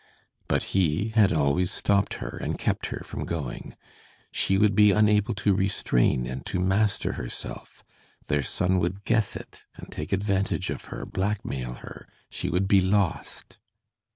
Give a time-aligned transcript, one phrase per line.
[0.47, 3.75] But he had always stopped her and kept her from going.
[4.31, 7.83] She would be unable to restrain and to master herself;
[8.25, 12.81] their son would guess it and take advantage of her, blackmail her; she would be
[12.81, 13.59] lost.